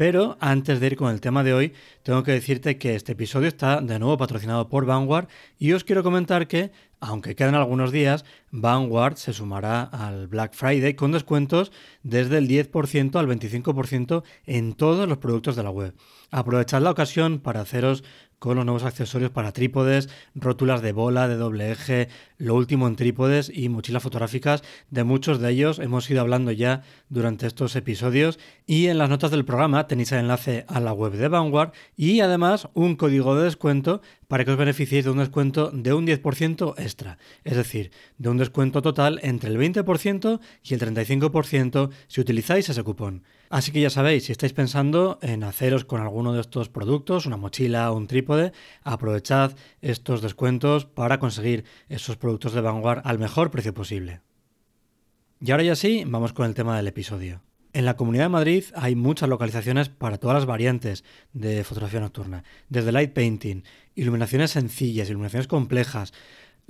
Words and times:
Pero 0.00 0.38
antes 0.40 0.80
de 0.80 0.86
ir 0.86 0.96
con 0.96 1.10
el 1.10 1.20
tema 1.20 1.44
de 1.44 1.52
hoy, 1.52 1.74
tengo 2.02 2.22
que 2.22 2.32
decirte 2.32 2.78
que 2.78 2.94
este 2.94 3.12
episodio 3.12 3.48
está 3.48 3.82
de 3.82 3.98
nuevo 3.98 4.16
patrocinado 4.16 4.66
por 4.70 4.86
Vanguard 4.86 5.28
y 5.58 5.74
os 5.74 5.84
quiero 5.84 6.02
comentar 6.02 6.48
que, 6.48 6.72
aunque 7.00 7.36
quedan 7.36 7.54
algunos 7.54 7.92
días, 7.92 8.24
Vanguard 8.50 9.16
se 9.16 9.34
sumará 9.34 9.82
al 9.82 10.26
Black 10.26 10.54
Friday 10.54 10.94
con 10.94 11.12
descuentos 11.12 11.70
desde 12.02 12.38
el 12.38 12.48
10% 12.48 13.16
al 13.16 13.26
25% 13.26 14.22
en 14.46 14.72
todos 14.72 15.06
los 15.06 15.18
productos 15.18 15.54
de 15.54 15.64
la 15.64 15.70
web. 15.70 15.94
Aprovechad 16.30 16.80
la 16.80 16.92
ocasión 16.92 17.38
para 17.38 17.60
haceros 17.60 18.02
con 18.40 18.56
los 18.56 18.64
nuevos 18.64 18.84
accesorios 18.84 19.30
para 19.30 19.52
trípodes, 19.52 20.08
rótulas 20.34 20.82
de 20.82 20.92
bola, 20.92 21.28
de 21.28 21.36
doble 21.36 21.70
eje, 21.70 22.08
lo 22.38 22.54
último 22.56 22.88
en 22.88 22.96
trípodes 22.96 23.52
y 23.54 23.68
mochilas 23.68 24.02
fotográficas. 24.02 24.64
De 24.90 25.04
muchos 25.04 25.40
de 25.40 25.50
ellos 25.50 25.78
hemos 25.78 26.10
ido 26.10 26.22
hablando 26.22 26.50
ya 26.50 26.82
durante 27.10 27.46
estos 27.46 27.76
episodios 27.76 28.38
y 28.66 28.86
en 28.86 28.98
las 28.98 29.10
notas 29.10 29.30
del 29.30 29.44
programa 29.44 29.86
tenéis 29.86 30.10
el 30.12 30.20
enlace 30.20 30.64
a 30.68 30.80
la 30.80 30.94
web 30.94 31.12
de 31.12 31.28
Vanguard 31.28 31.72
y 31.96 32.20
además 32.20 32.68
un 32.72 32.96
código 32.96 33.36
de 33.36 33.44
descuento 33.44 34.00
para 34.26 34.44
que 34.44 34.52
os 34.52 34.56
beneficiéis 34.56 35.04
de 35.04 35.10
un 35.10 35.18
descuento 35.18 35.70
de 35.70 35.92
un 35.92 36.06
10% 36.06 36.74
extra, 36.78 37.18
es 37.44 37.56
decir, 37.56 37.90
de 38.16 38.30
un 38.30 38.38
descuento 38.38 38.80
total 38.80 39.20
entre 39.22 39.50
el 39.50 39.58
20% 39.58 40.40
y 40.64 40.74
el 40.74 40.80
35% 40.80 41.90
si 42.08 42.20
utilizáis 42.22 42.68
ese 42.70 42.82
cupón. 42.82 43.22
Así 43.50 43.72
que 43.72 43.80
ya 43.80 43.90
sabéis, 43.90 44.26
si 44.26 44.32
estáis 44.32 44.52
pensando 44.52 45.18
en 45.22 45.42
haceros 45.42 45.84
con 45.84 46.00
alguno 46.00 46.32
de 46.32 46.40
estos 46.40 46.68
productos, 46.68 47.26
una 47.26 47.36
mochila 47.36 47.90
o 47.90 47.96
un 47.96 48.06
trípode, 48.06 48.52
aprovechad 48.84 49.56
estos 49.80 50.22
descuentos 50.22 50.86
para 50.86 51.18
conseguir 51.18 51.64
esos 51.88 52.16
productos 52.16 52.52
de 52.52 52.60
Vanguard 52.60 53.02
al 53.04 53.18
mejor 53.18 53.50
precio 53.50 53.74
posible. 53.74 54.20
Y 55.40 55.50
ahora 55.50 55.64
ya 55.64 55.74
sí, 55.74 56.04
vamos 56.06 56.32
con 56.32 56.46
el 56.46 56.54
tema 56.54 56.76
del 56.76 56.86
episodio. 56.86 57.42
En 57.72 57.86
la 57.86 57.96
Comunidad 57.96 58.26
de 58.26 58.28
Madrid 58.28 58.64
hay 58.74 58.94
muchas 58.94 59.28
localizaciones 59.28 59.88
para 59.88 60.18
todas 60.18 60.36
las 60.36 60.46
variantes 60.46 61.02
de 61.32 61.64
fotografía 61.64 61.98
nocturna, 61.98 62.44
desde 62.68 62.92
light 62.92 63.12
painting, 63.12 63.62
iluminaciones 63.96 64.52
sencillas, 64.52 65.08
iluminaciones 65.08 65.48
complejas, 65.48 66.12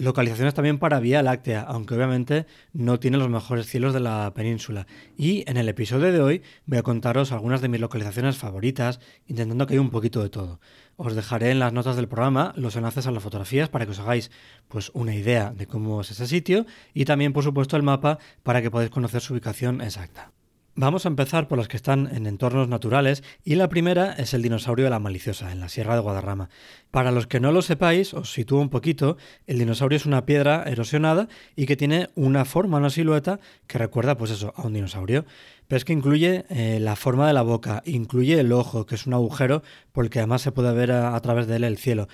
localizaciones 0.01 0.55
también 0.55 0.79
para 0.79 0.99
Vía 0.99 1.23
Láctea, 1.23 1.61
aunque 1.63 1.95
obviamente 1.95 2.47
no 2.73 2.99
tiene 2.99 3.19
los 3.19 3.29
mejores 3.29 3.67
cielos 3.67 3.93
de 3.93 4.01
la 4.01 4.33
península. 4.35 4.87
Y 5.17 5.45
en 5.49 5.57
el 5.57 5.69
episodio 5.69 6.13
de 6.13 6.21
hoy 6.21 6.43
voy 6.67 6.79
a 6.79 6.83
contaros 6.83 7.33
algunas 7.33 7.61
de 7.61 7.69
mis 7.69 7.81
localizaciones 7.81 8.39
favoritas, 8.39 9.01
intentando 9.27 9.67
que 9.67 9.75
haya 9.75 9.81
un 9.81 9.91
poquito 9.91 10.23
de 10.23 10.31
todo. 10.31 10.61
Os 10.97 11.15
dejaré 11.15 11.51
en 11.51 11.59
las 11.59 11.73
notas 11.73 11.97
del 11.97 12.09
programa 12.09 12.53
los 12.57 12.77
enlaces 12.77 13.07
a 13.07 13.11
las 13.11 13.23
fotografías 13.23 13.69
para 13.69 13.85
que 13.85 13.93
os 13.93 14.01
hagáis 14.01 14.31
pues 14.69 14.91
una 14.95 15.15
idea 15.15 15.53
de 15.53 15.67
cómo 15.67 16.01
es 16.01 16.11
ese 16.11 16.27
sitio 16.27 16.67
y 16.95 17.05
también 17.05 17.33
por 17.33 17.45
supuesto 17.45 17.77
el 17.77 17.83
mapa 17.83 18.19
para 18.43 18.63
que 18.63 18.71
podáis 18.71 18.91
conocer 18.91 19.21
su 19.21 19.35
ubicación 19.35 19.81
exacta. 19.81 20.33
Vamos 20.83 21.05
a 21.05 21.11
empezar 21.11 21.47
por 21.47 21.59
las 21.59 21.69
que 21.69 21.77
están 21.77 22.09
en 22.11 22.27
entornos 22.27 22.67
naturales 22.67 23.23
y 23.45 23.57
la 23.57 23.69
primera 23.69 24.15
es 24.15 24.33
el 24.33 24.41
dinosaurio 24.41 24.87
de 24.87 24.91
la 24.91 24.99
maliciosa, 24.99 25.53
en 25.53 25.61
la 25.61 25.69
Sierra 25.69 25.95
de 25.95 26.01
Guadarrama. 26.01 26.49
Para 26.91 27.11
los 27.11 27.27
que 27.27 27.39
no 27.39 27.53
lo 27.53 27.61
sepáis, 27.61 28.15
os 28.15 28.33
sitúo 28.33 28.63
un 28.63 28.71
poquito, 28.71 29.19
el 29.47 29.59
dinosaurio 29.59 29.99
es 29.99 30.07
una 30.07 30.25
piedra 30.25 30.65
erosionada 30.67 31.29
y 31.55 31.67
que 31.67 31.77
tiene 31.77 32.09
una 32.15 32.47
forma, 32.47 32.79
una 32.79 32.89
silueta 32.89 33.41
que 33.67 33.77
recuerda 33.77 34.17
pues 34.17 34.31
eso, 34.31 34.55
a 34.57 34.63
un 34.63 34.73
dinosaurio. 34.73 35.27
Pero 35.69 35.77
es 35.77 35.85
que 35.85 35.93
incluye 35.93 36.47
eh, 36.49 36.81
la 36.81 36.97
forma 36.97 37.27
de 37.27 37.35
la 37.35 37.43
boca, 37.43 37.83
incluye 37.85 38.41
el 38.41 38.51
ojo, 38.51 38.87
que 38.87 38.95
es 38.95 39.07
un 39.07 39.13
agujero 39.13 39.63
por 39.93 40.05
el 40.05 40.11
que 40.11 40.21
además 40.21 40.41
se 40.41 40.51
puede 40.51 40.73
ver 40.73 40.93
a 40.93 41.21
través 41.21 41.47
de 41.47 41.57
él 41.57 41.65
el 41.65 41.77
cielo. 41.77 42.09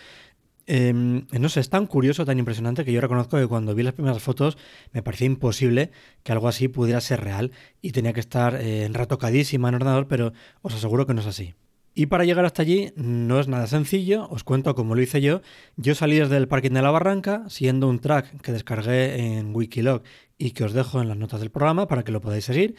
Em, 0.66 1.26
no 1.30 1.48
sé, 1.48 1.60
es 1.60 1.70
tan 1.70 1.86
curioso, 1.86 2.24
tan 2.24 2.38
impresionante 2.38 2.84
que 2.84 2.92
yo 2.92 3.00
reconozco 3.00 3.38
que 3.38 3.46
cuando 3.46 3.74
vi 3.74 3.84
las 3.84 3.94
primeras 3.94 4.20
fotos 4.20 4.58
me 4.92 5.02
parecía 5.02 5.26
imposible 5.26 5.92
que 6.24 6.32
algo 6.32 6.48
así 6.48 6.66
pudiera 6.66 7.00
ser 7.00 7.20
real 7.20 7.52
y 7.80 7.92
tenía 7.92 8.12
que 8.12 8.20
estar 8.20 8.56
eh, 8.60 8.88
retocadísima 8.92 9.68
en 9.68 9.76
ordenador, 9.76 10.08
pero 10.08 10.32
os 10.62 10.74
aseguro 10.74 11.06
que 11.06 11.14
no 11.14 11.20
es 11.20 11.26
así. 11.28 11.54
Y 11.98 12.06
para 12.06 12.24
llegar 12.24 12.44
hasta 12.44 12.60
allí 12.62 12.92
no 12.96 13.40
es 13.40 13.48
nada 13.48 13.66
sencillo, 13.68 14.28
os 14.28 14.44
cuento 14.44 14.74
cómo 14.74 14.94
lo 14.94 15.00
hice 15.00 15.22
yo. 15.22 15.40
Yo 15.76 15.94
salí 15.94 16.16
desde 16.16 16.36
el 16.36 16.46
parking 16.46 16.72
de 16.72 16.82
la 16.82 16.90
barranca, 16.90 17.44
siguiendo 17.48 17.88
un 17.88 18.00
track 18.00 18.42
que 18.42 18.52
descargué 18.52 19.38
en 19.38 19.54
Wikilog 19.54 20.02
y 20.36 20.50
que 20.50 20.64
os 20.64 20.74
dejo 20.74 21.00
en 21.00 21.08
las 21.08 21.16
notas 21.16 21.40
del 21.40 21.50
programa 21.50 21.88
para 21.88 22.02
que 22.02 22.12
lo 22.12 22.20
podáis 22.20 22.44
seguir. 22.44 22.74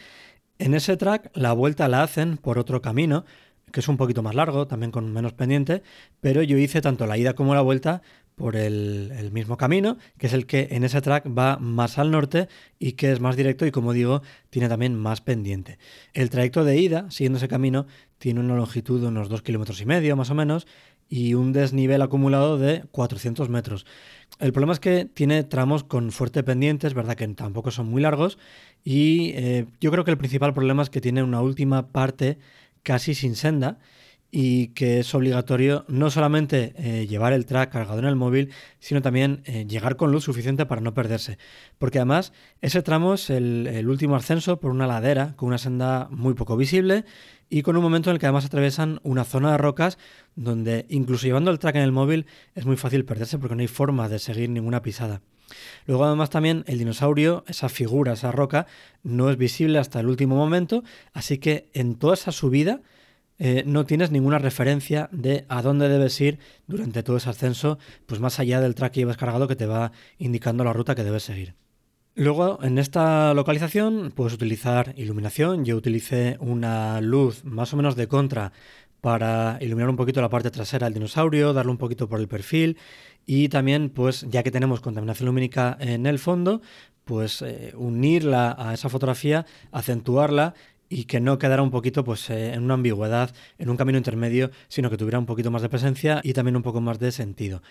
En 0.58 0.74
ese 0.74 0.96
track 0.96 1.30
la 1.34 1.52
vuelta 1.52 1.88
la 1.88 2.04
hacen 2.04 2.36
por 2.36 2.60
otro 2.60 2.80
camino, 2.80 3.24
que 3.72 3.80
es 3.80 3.88
un 3.88 3.96
poquito 3.96 4.22
más 4.22 4.34
largo, 4.34 4.66
también 4.66 4.90
con 4.90 5.12
menos 5.12 5.32
pendiente, 5.32 5.82
pero 6.20 6.42
yo 6.42 6.58
hice 6.58 6.80
tanto 6.80 7.06
la 7.06 7.18
ida 7.18 7.34
como 7.34 7.54
la 7.54 7.60
vuelta 7.60 8.02
por 8.38 8.56
el, 8.56 9.30
mismo 9.32 9.56
camino, 9.56 9.98
que 10.16 10.28
es 10.28 10.32
el 10.32 10.46
que 10.46 10.68
en 10.70 10.84
ese 10.84 11.02
track 11.02 11.26
va 11.26 11.58
más 11.58 11.98
al 11.98 12.10
norte 12.10 12.48
y 12.78 12.92
que 12.92 13.10
es 13.12 13.20
más 13.20 13.36
directo 13.36 13.66
y 13.66 13.72
como 13.72 13.92
digo, 13.92 14.22
tiene 14.48 14.68
también 14.68 14.94
más 14.94 15.20
pendiente. 15.20 15.78
El 16.14 16.30
trayecto 16.30 16.64
de 16.64 16.78
ida, 16.78 17.10
siguiendo 17.10 17.38
ese 17.38 17.48
camino, 17.48 17.86
tiene 18.18 18.40
una 18.40 18.56
longitud 18.56 19.00
de 19.00 19.08
unos 19.08 19.28
2 19.28 19.42
kilómetros 19.42 19.80
y 19.80 19.86
medio 19.86 20.16
más 20.16 20.30
o 20.30 20.34
menos 20.34 20.66
y 21.08 21.34
un 21.34 21.52
desnivel 21.52 22.00
acumulado 22.00 22.58
de 22.58 22.84
400 22.92 23.48
metros. 23.48 23.86
El 24.38 24.52
problema 24.52 24.72
es 24.72 24.80
que 24.80 25.04
tiene 25.04 25.42
tramos 25.42 25.82
con 25.82 26.12
fuerte 26.12 26.42
pendiente, 26.42 26.86
es 26.86 26.94
verdad 26.94 27.16
que 27.16 27.26
tampoco 27.28 27.70
son 27.70 27.88
muy 27.88 28.00
largos 28.00 28.38
y 28.84 29.32
eh, 29.34 29.66
yo 29.80 29.90
creo 29.90 30.04
que 30.04 30.10
el 30.10 30.18
principal 30.18 30.54
problema 30.54 30.82
es 30.82 30.90
que 30.90 31.00
tiene 31.00 31.22
una 31.22 31.40
última 31.40 31.88
parte 31.88 32.38
casi 32.82 33.14
sin 33.14 33.36
senda 33.36 33.78
y 34.30 34.68
que 34.68 35.00
es 35.00 35.14
obligatorio 35.14 35.84
no 35.88 36.10
solamente 36.10 36.74
eh, 36.76 37.06
llevar 37.06 37.32
el 37.32 37.46
track 37.46 37.72
cargado 37.72 37.98
en 37.98 38.04
el 38.04 38.16
móvil, 38.16 38.50
sino 38.78 39.00
también 39.00 39.42
eh, 39.46 39.64
llegar 39.66 39.96
con 39.96 40.12
luz 40.12 40.24
suficiente 40.24 40.66
para 40.66 40.80
no 40.80 40.92
perderse. 40.92 41.38
Porque 41.78 41.98
además 41.98 42.32
ese 42.60 42.82
tramo 42.82 43.14
es 43.14 43.30
el, 43.30 43.86
último 43.88 44.16
ascenso 44.16 44.60
por 44.60 44.70
una 44.70 44.86
ladera 44.86 45.34
con 45.36 45.48
una 45.48 45.58
senda 45.58 46.08
muy 46.10 46.34
poco 46.34 46.56
visible 46.56 47.04
y 47.48 47.62
con 47.62 47.76
un 47.76 47.82
momento 47.82 48.10
en 48.10 48.14
el 48.14 48.20
que 48.20 48.26
además 48.26 48.44
atraviesan 48.44 49.00
una 49.02 49.24
zona 49.24 49.52
de 49.52 49.58
rocas 49.58 49.96
donde 50.36 50.84
incluso 50.90 51.26
llevando 51.26 51.50
el 51.50 51.58
track 51.58 51.76
en 51.76 51.82
el 51.82 51.92
móvil 51.92 52.26
es 52.54 52.66
muy 52.66 52.76
fácil 52.76 53.06
perderse 53.06 53.38
porque 53.38 53.54
no 53.54 53.62
hay 53.62 53.68
forma 53.68 54.08
de 54.08 54.18
seguir 54.18 54.50
ninguna 54.50 54.82
pisada. 54.82 55.22
Luego 55.86 56.04
además 56.04 56.30
también 56.30 56.64
el 56.66 56.78
dinosaurio, 56.78 57.44
esa 57.46 57.68
figura, 57.68 58.12
esa 58.12 58.32
roca, 58.32 58.66
no 59.02 59.30
es 59.30 59.36
visible 59.36 59.78
hasta 59.78 60.00
el 60.00 60.08
último 60.08 60.36
momento, 60.36 60.82
así 61.12 61.38
que 61.38 61.70
en 61.74 61.96
toda 61.96 62.14
esa 62.14 62.32
subida 62.32 62.80
eh, 63.38 63.62
no 63.66 63.86
tienes 63.86 64.10
ninguna 64.10 64.38
referencia 64.38 65.08
de 65.12 65.44
a 65.48 65.62
dónde 65.62 65.88
debes 65.88 66.20
ir 66.20 66.38
durante 66.66 67.02
todo 67.02 67.16
ese 67.16 67.30
ascenso, 67.30 67.78
pues 68.06 68.20
más 68.20 68.40
allá 68.40 68.60
del 68.60 68.74
track 68.74 68.92
que 68.92 69.00
llevas 69.00 69.16
cargado 69.16 69.46
que 69.46 69.56
te 69.56 69.66
va 69.66 69.92
indicando 70.18 70.64
la 70.64 70.72
ruta 70.72 70.94
que 70.94 71.04
debes 71.04 71.22
seguir. 71.22 71.54
Luego, 72.16 72.58
en 72.62 72.78
esta 72.78 73.32
localización 73.32 74.10
puedes 74.12 74.34
utilizar 74.34 74.92
iluminación. 74.96 75.64
Yo 75.64 75.76
utilicé 75.76 76.36
una 76.40 77.00
luz 77.00 77.44
más 77.44 77.72
o 77.72 77.76
menos 77.76 77.94
de 77.94 78.08
contra 78.08 78.52
para 79.00 79.58
iluminar 79.60 79.90
un 79.90 79.96
poquito 79.96 80.20
la 80.20 80.28
parte 80.28 80.50
trasera 80.50 80.86
del 80.86 80.94
dinosaurio, 80.94 81.52
darle 81.52 81.70
un 81.70 81.78
poquito 81.78 82.08
por 82.08 82.20
el 82.20 82.28
perfil 82.28 82.76
y 83.26 83.48
también, 83.48 83.90
pues 83.90 84.26
ya 84.28 84.42
que 84.42 84.50
tenemos 84.50 84.80
contaminación 84.80 85.26
lumínica 85.26 85.76
en 85.80 86.06
el 86.06 86.18
fondo, 86.18 86.62
pues 87.04 87.42
eh, 87.42 87.72
unirla 87.76 88.56
a 88.58 88.74
esa 88.74 88.88
fotografía, 88.88 89.46
acentuarla 89.72 90.54
y 90.88 91.04
que 91.04 91.20
no 91.20 91.38
quedara 91.38 91.62
un 91.62 91.70
poquito 91.70 92.04
pues 92.04 92.30
eh, 92.30 92.54
en 92.54 92.64
una 92.64 92.74
ambigüedad, 92.74 93.34
en 93.58 93.70
un 93.70 93.76
camino 93.76 93.98
intermedio, 93.98 94.50
sino 94.68 94.90
que 94.90 94.96
tuviera 94.96 95.18
un 95.18 95.26
poquito 95.26 95.50
más 95.50 95.62
de 95.62 95.68
presencia 95.68 96.20
y 96.22 96.32
también 96.32 96.56
un 96.56 96.62
poco 96.62 96.80
más 96.80 96.98
de 96.98 97.12
sentido. 97.12 97.62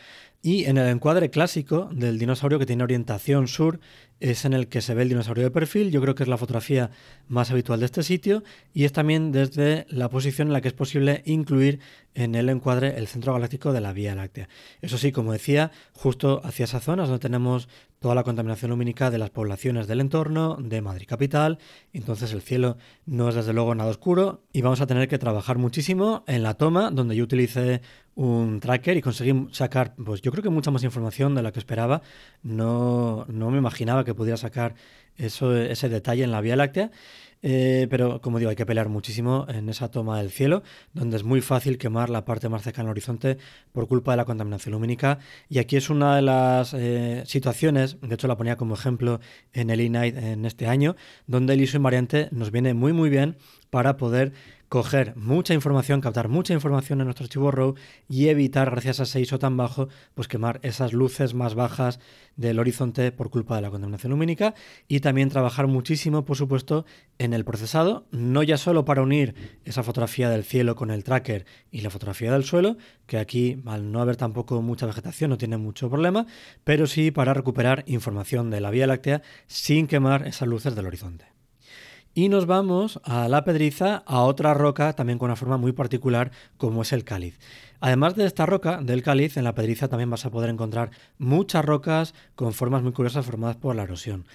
Y 0.41 0.65
en 0.65 0.77
el 0.77 0.87
encuadre 0.87 1.29
clásico 1.29 1.89
del 1.91 2.19
dinosaurio 2.19 2.59
que 2.59 2.65
tiene 2.65 2.83
orientación 2.83 3.47
sur, 3.47 3.79
es 4.19 4.45
en 4.45 4.53
el 4.53 4.67
que 4.67 4.81
se 4.81 4.95
ve 4.95 5.03
el 5.03 5.09
dinosaurio 5.09 5.43
de 5.43 5.51
perfil, 5.51 5.91
yo 5.91 6.01
creo 6.01 6.15
que 6.15 6.23
es 6.23 6.29
la 6.29 6.37
fotografía 6.37 6.89
más 7.27 7.51
habitual 7.51 7.79
de 7.79 7.85
este 7.85 8.03
sitio 8.03 8.43
y 8.73 8.85
es 8.85 8.91
también 8.91 9.31
desde 9.31 9.85
la 9.89 10.09
posición 10.09 10.47
en 10.47 10.53
la 10.53 10.61
que 10.61 10.69
es 10.69 10.73
posible 10.73 11.21
incluir 11.25 11.79
en 12.17 12.33
el 12.33 12.49
encuadre 12.49 12.97
el 12.97 13.07
centro 13.07 13.33
galáctico 13.33 13.71
de 13.71 13.79
la 13.79 13.93
Vía 13.93 14.15
Láctea. 14.15 14.49
Eso 14.81 14.97
sí, 14.97 15.11
como 15.11 15.33
decía, 15.33 15.71
justo 15.93 16.41
hacia 16.43 16.65
esa 16.65 16.79
zona 16.79 17.03
donde 17.03 17.19
tenemos 17.19 17.69
toda 17.99 18.15
la 18.15 18.23
contaminación 18.23 18.71
lumínica 18.71 19.11
de 19.11 19.19
las 19.19 19.29
poblaciones 19.29 19.87
del 19.87 20.01
entorno, 20.01 20.57
de 20.59 20.81
Madrid 20.81 21.05
capital, 21.07 21.59
entonces 21.93 22.33
el 22.33 22.41
cielo 22.41 22.77
no 23.05 23.29
es 23.29 23.35
desde 23.35 23.53
luego 23.53 23.75
nada 23.75 23.91
oscuro 23.91 24.41
y 24.51 24.61
vamos 24.61 24.81
a 24.81 24.87
tener 24.87 25.07
que 25.07 25.19
trabajar 25.19 25.59
muchísimo 25.59 26.23
en 26.27 26.41
la 26.41 26.55
toma 26.55 26.89
donde 26.89 27.15
yo 27.15 27.23
utilicé 27.23 27.81
un 28.15 28.59
tracker 28.61 28.97
y 28.97 29.03
conseguí 29.03 29.47
sacar, 29.51 29.93
pues 29.95 30.21
yo 30.21 30.31
creo 30.31 30.43
que 30.43 30.49
mucha 30.49 30.71
más 30.71 30.83
información 30.83 31.35
de 31.35 31.43
la 31.43 31.51
que 31.51 31.59
esperaba. 31.59 32.01
No, 32.41 33.25
no 33.29 33.51
me 33.51 33.59
imaginaba 33.59 34.03
que 34.03 34.15
pudiera 34.15 34.37
sacar 34.37 34.73
eso, 35.17 35.55
ese 35.55 35.89
detalle 35.89 36.23
en 36.23 36.31
la 36.31 36.41
Vía 36.41 36.55
Láctea. 36.55 36.91
Eh, 37.43 37.87
pero 37.89 38.19
como 38.21 38.39
digo, 38.39 38.49
hay 38.49 38.55
que 38.55 38.65
pelear 38.65 38.89
muchísimo 38.89 39.45
en 39.47 39.69
esa 39.69 39.91
toma 39.91 40.17
del 40.17 40.31
cielo, 40.31 40.63
donde 40.93 41.17
es 41.17 41.23
muy 41.23 41.41
fácil 41.41 41.77
quemar 41.77 42.09
la 42.09 42.25
parte 42.25 42.49
más 42.49 42.63
cercana 42.63 42.89
al 42.89 42.91
horizonte 42.91 43.37
por 43.71 43.87
culpa 43.87 44.11
de 44.11 44.17
la 44.17 44.25
contaminación 44.25 44.73
lumínica. 44.73 45.19
Y 45.47 45.59
aquí 45.59 45.75
es 45.75 45.89
una 45.89 46.15
de 46.15 46.23
las 46.23 46.73
eh, 46.73 47.23
situaciones, 47.25 47.97
de 48.01 48.15
hecho 48.15 48.27
la 48.27 48.37
ponía 48.37 48.55
como 48.57 48.73
ejemplo 48.73 49.19
en 49.53 49.69
el 49.69 49.79
E-Night 49.81 50.17
en 50.17 50.45
este 50.45 50.67
año, 50.67 50.95
donde 51.27 51.53
el 51.53 51.61
ISO 51.61 51.77
invariante 51.77 52.27
nos 52.31 52.51
viene 52.51 52.73
muy 52.73 52.93
muy 52.93 53.09
bien 53.09 53.37
para 53.69 53.97
poder 53.97 54.33
coger 54.69 55.15
mucha 55.15 55.53
información, 55.53 56.01
captar 56.01 56.27
mucha 56.27 56.53
información 56.53 56.99
en 56.99 57.05
nuestro 57.05 57.25
archivo 57.25 57.51
RAW 57.51 57.75
y 58.09 58.27
evitar, 58.27 58.69
gracias 58.69 58.99
a 58.99 59.03
ese 59.03 59.21
ISO 59.21 59.39
tan 59.39 59.55
bajo, 59.55 59.87
pues 60.13 60.27
quemar 60.27 60.59
esas 60.63 60.93
luces 60.93 61.33
más 61.33 61.55
bajas 61.55 61.99
del 62.35 62.59
horizonte 62.59 63.11
por 63.11 63.29
culpa 63.29 63.55
de 63.55 63.61
la 63.61 63.71
contaminación 63.71 64.11
lumínica 64.11 64.53
y 64.87 64.99
también 64.99 65.29
trabajar 65.29 65.67
muchísimo, 65.67 66.25
por 66.25 66.37
supuesto, 66.37 66.85
en 67.17 67.33
el 67.33 67.45
procesado, 67.45 68.07
no 68.11 68.43
ya 68.43 68.57
solo 68.57 68.85
para 68.85 69.01
unir 69.01 69.59
esa 69.65 69.83
fotografía 69.83 70.29
del 70.29 70.43
cielo 70.43 70.75
con 70.75 70.91
el 70.91 71.03
tracker 71.03 71.45
y 71.71 71.81
la 71.81 71.89
fotografía 71.89 72.31
del 72.31 72.43
suelo, 72.43 72.77
que 73.05 73.17
aquí 73.17 73.61
al 73.65 73.91
no 73.91 74.01
haber 74.01 74.17
tampoco 74.17 74.61
mucha 74.61 74.85
vegetación 74.85 75.29
no 75.29 75.37
tiene 75.37 75.57
mucho 75.57 75.89
problema, 75.89 76.27
pero 76.63 76.87
sí 76.87 77.11
para 77.11 77.33
recuperar 77.33 77.83
información 77.87 78.49
de 78.49 78.61
la 78.61 78.71
Vía 78.71 78.87
Láctea 78.87 79.21
sin 79.47 79.87
quemar 79.87 80.27
esas 80.27 80.47
luces 80.47 80.75
del 80.75 80.87
horizonte. 80.87 81.36
Y 82.17 82.29
nos 82.29 82.47
vamos 82.47 82.99
a 83.03 83.27
la 83.27 83.43
pedriza, 83.43 84.01
a 84.07 84.23
otra 84.23 84.55
roca 84.55 84.93
también 84.93 85.19
con 85.19 85.27
una 85.27 85.35
forma 85.35 85.57
muy 85.57 85.71
particular 85.71 86.31
como 86.57 86.81
es 86.81 86.91
el 86.91 87.03
cáliz. 87.03 87.37
Además 87.79 88.15
de 88.15 88.25
esta 88.25 88.47
roca, 88.47 88.81
del 88.81 89.03
cáliz, 89.03 89.37
en 89.37 89.43
la 89.43 89.53
pedriza 89.53 89.87
también 89.87 90.09
vas 90.09 90.25
a 90.25 90.31
poder 90.31 90.49
encontrar 90.49 90.89
muchas 91.19 91.63
rocas 91.63 92.15
con 92.33 92.53
formas 92.53 92.81
muy 92.81 92.91
curiosas 92.91 93.23
formadas 93.23 93.57
por 93.57 93.75
la 93.75 93.83
erosión. 93.83 94.25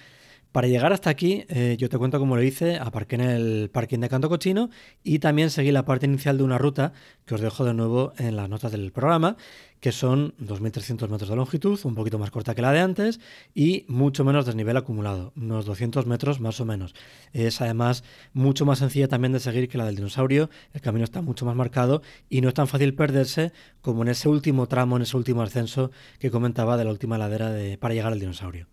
Para 0.53 0.67
llegar 0.67 0.93
hasta 0.93 1.09
aquí, 1.09 1.45
eh, 1.49 1.77
yo 1.79 1.89
te 1.89 1.97
cuento 1.97 2.19
cómo 2.19 2.35
lo 2.35 2.43
hice, 2.43 2.77
aparqué 2.77 3.15
en 3.15 3.21
el 3.21 3.71
parking 3.71 3.97
de 3.97 4.07
Canto 4.07 4.29
Cochino 4.29 4.69
y 5.03 5.17
también 5.17 5.49
seguí 5.49 5.71
la 5.71 5.83
parte 5.83 6.05
inicial 6.05 6.37
de 6.37 6.43
una 6.43 6.59
ruta 6.59 6.93
que 7.25 7.33
os 7.33 7.41
dejo 7.41 7.65
de 7.65 7.73
nuevo 7.73 8.13
en 8.19 8.35
las 8.35 8.47
notas 8.49 8.71
del 8.71 8.91
programa, 8.91 9.35
que 9.79 9.91
son 9.91 10.35
2.300 10.37 11.09
metros 11.09 11.31
de 11.31 11.35
longitud, 11.37 11.79
un 11.85 11.95
poquito 11.95 12.19
más 12.19 12.29
corta 12.29 12.53
que 12.53 12.61
la 12.61 12.71
de 12.71 12.81
antes 12.81 13.19
y 13.55 13.85
mucho 13.87 14.23
menos 14.23 14.45
desnivel 14.45 14.77
acumulado, 14.77 15.33
unos 15.35 15.65
200 15.65 16.05
metros 16.05 16.39
más 16.39 16.61
o 16.61 16.65
menos. 16.65 16.93
Es 17.31 17.59
además 17.59 18.03
mucho 18.33 18.63
más 18.63 18.77
sencilla 18.77 19.07
también 19.07 19.33
de 19.33 19.39
seguir 19.39 19.67
que 19.67 19.79
la 19.79 19.85
del 19.85 19.95
dinosaurio, 19.95 20.51
el 20.73 20.81
camino 20.81 21.03
está 21.03 21.23
mucho 21.23 21.47
más 21.47 21.55
marcado 21.55 22.03
y 22.29 22.41
no 22.41 22.49
es 22.49 22.53
tan 22.53 22.67
fácil 22.67 22.93
perderse 22.93 23.53
como 23.81 24.03
en 24.03 24.09
ese 24.09 24.29
último 24.29 24.67
tramo, 24.67 24.97
en 24.97 25.01
ese 25.01 25.17
último 25.17 25.41
ascenso 25.41 25.89
que 26.19 26.29
comentaba 26.29 26.77
de 26.77 26.83
la 26.83 26.91
última 26.91 27.17
ladera 27.17 27.49
de, 27.49 27.79
para 27.79 27.95
llegar 27.95 28.13
al 28.13 28.19
dinosaurio. 28.19 28.67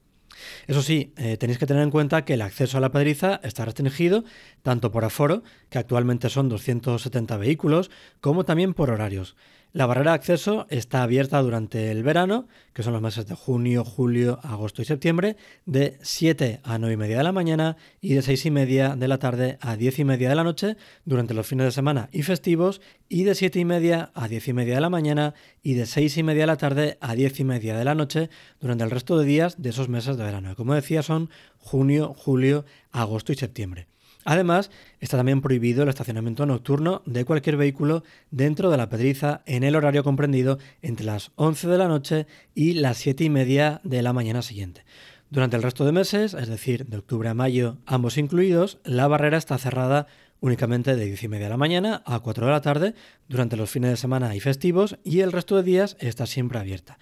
Eso 0.66 0.82
sí, 0.82 1.12
eh, 1.16 1.36
tenéis 1.36 1.58
que 1.58 1.66
tener 1.66 1.82
en 1.82 1.90
cuenta 1.90 2.24
que 2.24 2.34
el 2.34 2.42
acceso 2.42 2.78
a 2.78 2.80
la 2.80 2.90
pedriza 2.90 3.40
está 3.42 3.64
restringido 3.64 4.24
tanto 4.62 4.90
por 4.90 5.04
aforo, 5.04 5.42
que 5.68 5.78
actualmente 5.78 6.28
son 6.28 6.48
270 6.48 7.36
vehículos, 7.36 7.90
como 8.20 8.44
también 8.44 8.74
por 8.74 8.90
horarios. 8.90 9.36
La 9.72 9.86
barrera 9.86 10.10
de 10.10 10.16
acceso 10.16 10.66
está 10.68 11.04
abierta 11.04 11.40
durante 11.40 11.92
el 11.92 12.02
verano, 12.02 12.48
que 12.72 12.82
son 12.82 12.92
los 12.92 13.02
meses 13.02 13.26
de 13.26 13.36
junio, 13.36 13.84
julio, 13.84 14.40
agosto 14.42 14.82
y 14.82 14.84
septiembre, 14.84 15.36
de 15.64 15.96
7 16.02 16.58
a 16.64 16.78
9 16.78 16.94
y 16.94 16.96
media 16.96 17.18
de 17.18 17.22
la 17.22 17.30
mañana 17.30 17.76
y 18.00 18.14
de 18.14 18.22
6 18.22 18.46
y 18.46 18.50
media 18.50 18.96
de 18.96 19.06
la 19.06 19.18
tarde 19.18 19.58
a 19.60 19.76
10 19.76 20.00
y 20.00 20.04
media 20.04 20.28
de 20.28 20.34
la 20.34 20.42
noche 20.42 20.76
durante 21.04 21.34
los 21.34 21.46
fines 21.46 21.66
de 21.66 21.70
semana 21.70 22.08
y 22.10 22.24
festivos, 22.24 22.80
y 23.08 23.22
de 23.22 23.36
7 23.36 23.60
y 23.60 23.64
media 23.64 24.10
a 24.14 24.26
10 24.26 24.48
y 24.48 24.52
media 24.54 24.74
de 24.74 24.80
la 24.80 24.90
mañana 24.90 25.34
y 25.62 25.74
de 25.74 25.86
6 25.86 26.16
y 26.16 26.22
media 26.24 26.42
de 26.42 26.46
la 26.48 26.56
tarde 26.56 26.98
a 27.00 27.14
10 27.14 27.38
y 27.38 27.44
media 27.44 27.78
de 27.78 27.84
la 27.84 27.94
noche 27.94 28.28
durante 28.58 28.82
el 28.82 28.90
resto 28.90 29.18
de 29.18 29.24
días 29.24 29.62
de 29.62 29.70
esos 29.70 29.88
meses 29.88 30.16
de 30.16 30.24
verano. 30.24 30.56
Como 30.56 30.74
decía, 30.74 31.04
son 31.04 31.30
junio, 31.58 32.12
julio, 32.16 32.64
agosto 32.90 33.30
y 33.30 33.36
septiembre. 33.36 33.86
Además, 34.24 34.70
está 35.00 35.16
también 35.16 35.40
prohibido 35.40 35.82
el 35.82 35.88
estacionamiento 35.88 36.44
nocturno 36.46 37.02
de 37.06 37.24
cualquier 37.24 37.56
vehículo 37.56 38.04
dentro 38.30 38.70
de 38.70 38.76
la 38.76 38.88
pedriza 38.88 39.42
en 39.46 39.64
el 39.64 39.76
horario 39.76 40.04
comprendido 40.04 40.58
entre 40.82 41.06
las 41.06 41.32
11 41.36 41.68
de 41.68 41.78
la 41.78 41.88
noche 41.88 42.26
y 42.54 42.74
las 42.74 42.98
7 42.98 43.24
y 43.24 43.30
media 43.30 43.80
de 43.84 44.02
la 44.02 44.12
mañana 44.12 44.42
siguiente. 44.42 44.84
Durante 45.30 45.56
el 45.56 45.62
resto 45.62 45.84
de 45.84 45.92
meses, 45.92 46.34
es 46.34 46.48
decir, 46.48 46.86
de 46.86 46.98
octubre 46.98 47.28
a 47.28 47.34
mayo, 47.34 47.78
ambos 47.86 48.18
incluidos, 48.18 48.78
la 48.84 49.06
barrera 49.06 49.38
está 49.38 49.56
cerrada 49.58 50.06
únicamente 50.40 50.96
de 50.96 51.06
10 51.06 51.22
y 51.22 51.28
media 51.28 51.46
de 51.46 51.50
la 51.50 51.56
mañana 51.56 52.02
a 52.04 52.20
4 52.20 52.46
de 52.46 52.52
la 52.52 52.60
tarde 52.60 52.94
durante 53.28 53.56
los 53.56 53.70
fines 53.70 53.90
de 53.90 53.96
semana 53.96 54.34
y 54.34 54.40
festivos 54.40 54.98
y 55.04 55.20
el 55.20 55.32
resto 55.32 55.56
de 55.56 55.62
días 55.62 55.96
está 56.00 56.26
siempre 56.26 56.58
abierta. 56.58 56.98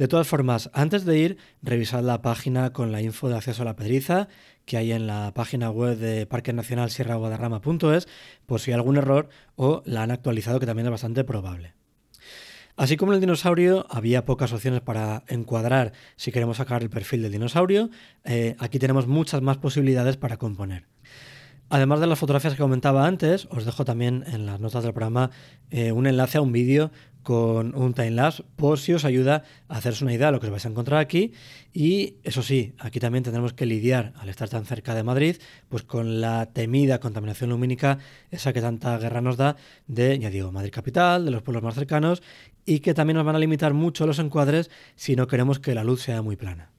De 0.00 0.08
todas 0.08 0.26
formas, 0.26 0.70
antes 0.72 1.04
de 1.04 1.18
ir, 1.18 1.36
revisad 1.60 2.02
la 2.02 2.22
página 2.22 2.72
con 2.72 2.90
la 2.90 3.02
info 3.02 3.28
de 3.28 3.36
acceso 3.36 3.60
a 3.60 3.64
la 3.66 3.76
pedriza 3.76 4.28
que 4.64 4.78
hay 4.78 4.92
en 4.92 5.06
la 5.06 5.34
página 5.34 5.70
web 5.70 5.98
de 5.98 6.24
Parque 6.24 6.54
Nacional 6.54 6.90
Sierra 6.90 7.16
Guadarrama.es 7.16 8.08
por 8.46 8.60
si 8.60 8.70
hay 8.70 8.76
algún 8.76 8.96
error 8.96 9.28
o 9.56 9.82
la 9.84 10.02
han 10.02 10.10
actualizado, 10.10 10.58
que 10.58 10.64
también 10.64 10.86
es 10.86 10.90
bastante 10.90 11.22
probable. 11.22 11.74
Así 12.78 12.96
como 12.96 13.12
en 13.12 13.16
el 13.16 13.20
dinosaurio 13.20 13.84
había 13.90 14.24
pocas 14.24 14.54
opciones 14.54 14.80
para 14.80 15.22
encuadrar 15.28 15.92
si 16.16 16.32
queremos 16.32 16.56
sacar 16.56 16.80
el 16.80 16.88
perfil 16.88 17.20
del 17.20 17.32
dinosaurio, 17.32 17.90
eh, 18.24 18.56
aquí 18.58 18.78
tenemos 18.78 19.06
muchas 19.06 19.42
más 19.42 19.58
posibilidades 19.58 20.16
para 20.16 20.38
componer. 20.38 20.86
Además 21.72 22.00
de 22.00 22.08
las 22.08 22.18
fotografías 22.18 22.54
que 22.54 22.62
comentaba 22.62 23.06
antes, 23.06 23.46
os 23.48 23.64
dejo 23.64 23.84
también 23.84 24.24
en 24.26 24.44
las 24.44 24.58
notas 24.58 24.82
del 24.82 24.92
programa 24.92 25.30
eh, 25.70 25.92
un 25.92 26.08
enlace 26.08 26.38
a 26.38 26.40
un 26.40 26.50
vídeo 26.50 26.90
con 27.30 27.76
un 27.76 27.94
timelapse 27.94 28.42
por 28.56 28.80
si 28.80 28.92
os 28.92 29.04
ayuda 29.04 29.44
a 29.68 29.78
haceros 29.78 30.02
una 30.02 30.12
idea 30.12 30.26
de 30.26 30.32
lo 30.32 30.40
que 30.40 30.48
os 30.48 30.50
vais 30.50 30.66
a 30.66 30.68
encontrar 30.68 30.98
aquí. 30.98 31.32
Y 31.72 32.16
eso 32.24 32.42
sí, 32.42 32.74
aquí 32.80 32.98
también 32.98 33.22
tendremos 33.22 33.52
que 33.52 33.66
lidiar, 33.66 34.14
al 34.18 34.28
estar 34.28 34.48
tan 34.48 34.66
cerca 34.66 34.96
de 34.96 35.04
Madrid, 35.04 35.36
pues 35.68 35.84
con 35.84 36.20
la 36.20 36.46
temida 36.46 36.98
contaminación 36.98 37.50
lumínica, 37.50 37.98
esa 38.32 38.52
que 38.52 38.60
tanta 38.60 38.98
guerra 38.98 39.20
nos 39.20 39.36
da 39.36 39.54
de, 39.86 40.18
ya 40.18 40.28
digo, 40.28 40.50
Madrid 40.50 40.72
capital, 40.72 41.24
de 41.24 41.30
los 41.30 41.42
pueblos 41.42 41.62
más 41.62 41.76
cercanos, 41.76 42.20
y 42.66 42.80
que 42.80 42.94
también 42.94 43.18
nos 43.18 43.24
van 43.24 43.36
a 43.36 43.38
limitar 43.38 43.74
mucho 43.74 44.08
los 44.08 44.18
encuadres 44.18 44.68
si 44.96 45.14
no 45.14 45.28
queremos 45.28 45.60
que 45.60 45.76
la 45.76 45.84
luz 45.84 46.02
sea 46.02 46.22
muy 46.22 46.34
plana. 46.34 46.72